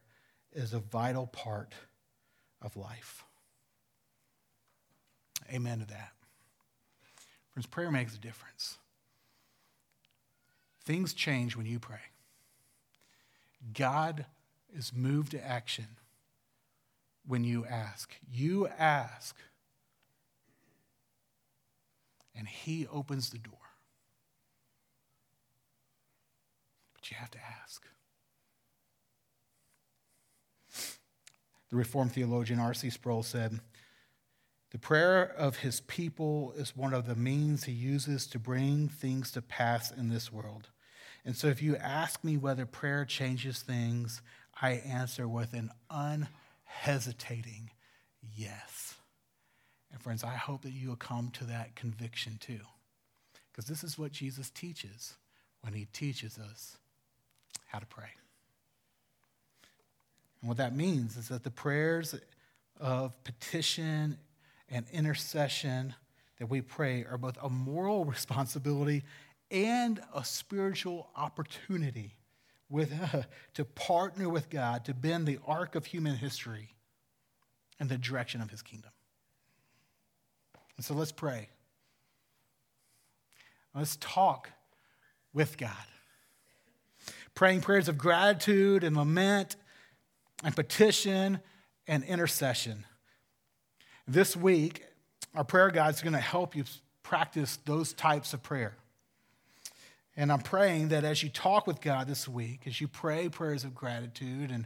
[0.57, 1.73] is a vital part
[2.63, 3.23] of life.
[5.53, 6.13] Amen to that.
[7.51, 8.77] Friends, prayer makes a difference.
[10.83, 11.99] Things change when you pray.
[13.73, 14.25] God
[14.75, 15.85] is moved to action
[17.27, 18.13] when you ask.
[18.31, 19.35] You ask,
[22.35, 23.53] and He opens the door.
[26.95, 27.85] But you have to ask.
[31.70, 32.89] The Reformed theologian R.C.
[32.89, 33.59] Sproul said,
[34.72, 39.32] The prayer of his people is one of the means he uses to bring things
[39.32, 40.70] to pass in this world.
[41.26, 44.22] And so, if you ask me whether prayer changes things,
[44.61, 47.72] I answer with an unhesitating
[48.36, 48.95] yes.
[49.91, 52.61] And, friends, I hope that you will come to that conviction too.
[53.51, 55.15] Because this is what Jesus teaches
[55.61, 56.78] when he teaches us
[57.68, 58.09] how to pray.
[60.47, 62.15] And what that means is that the prayers
[62.79, 64.17] of petition
[64.69, 65.93] and intercession
[66.39, 69.03] that we pray are both a moral responsibility
[69.51, 72.15] and a spiritual opportunity
[72.69, 73.23] with, uh,
[73.55, 76.69] to partner with God to bend the arc of human history
[77.77, 78.91] in the direction of his kingdom.
[80.77, 81.49] And so let's pray.
[83.75, 84.51] Let's talk
[85.33, 85.71] with God.
[87.35, 89.57] Praying prayers of gratitude and lament
[90.43, 91.39] and petition
[91.88, 92.85] and intercession.
[94.07, 94.83] This week,
[95.35, 96.63] our prayer guide is going to help you
[97.03, 98.75] practice those types of prayer.
[100.15, 103.63] And I'm praying that as you talk with God this week, as you pray prayers
[103.63, 104.65] of gratitude and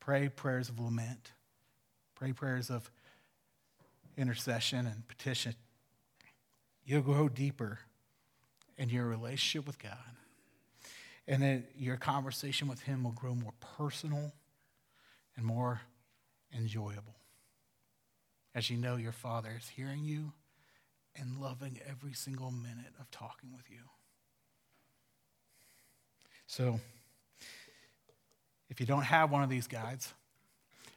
[0.00, 1.32] pray prayers of lament,
[2.14, 2.90] pray prayers of
[4.16, 5.54] intercession and petition,
[6.84, 7.78] you'll grow deeper
[8.76, 9.92] in your relationship with God.
[11.26, 14.32] And then your conversation with Him will grow more personal
[15.36, 15.80] and more
[16.56, 17.16] enjoyable.
[18.54, 20.32] As you know, your Father is hearing you
[21.16, 23.80] and loving every single minute of talking with you.
[26.46, 26.78] So,
[28.68, 30.12] if you don't have one of these guides,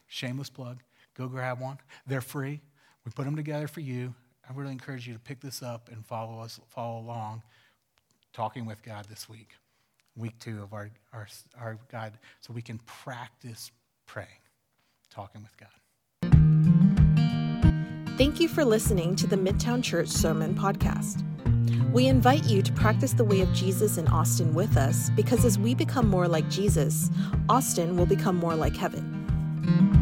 [0.08, 0.78] shameless plug,
[1.16, 1.78] go grab one.
[2.06, 2.60] They're free.
[3.04, 4.14] We put them together for you.
[4.48, 7.42] I really encourage you to pick this up and follow us, follow along,
[8.32, 9.50] talking with God this week,
[10.18, 11.28] week two of our, our,
[11.60, 13.70] our guide, so we can practice
[14.06, 14.28] praying,
[15.10, 15.68] talking with God.
[18.18, 21.24] Thank you for listening to the Midtown Church Sermon Podcast.
[21.92, 25.58] We invite you to practice the way of Jesus in Austin with us because as
[25.58, 27.10] we become more like Jesus,
[27.48, 29.97] Austin will become more like heaven.